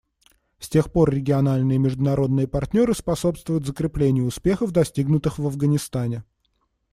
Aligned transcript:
С 0.57 0.67
тех 0.67 0.91
пор 0.91 1.11
региональные 1.11 1.75
и 1.75 1.79
международные 1.79 2.47
партнеры 2.47 2.95
способствуют 2.95 3.67
закреплению 3.67 4.25
успехов, 4.25 4.71
достигнутых 4.71 5.37
в 5.37 5.45
Афганистане. 5.45 6.23